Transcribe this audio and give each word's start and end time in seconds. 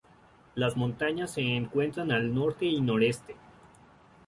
Las 0.55 0.77
montañas 0.77 1.29
se 1.35 1.41
encuentran 1.41 2.11
al 2.11 2.33
norte 2.33 2.65
y 2.65 2.81
noreste. 2.81 3.35